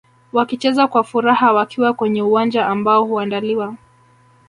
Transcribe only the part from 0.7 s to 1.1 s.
kwa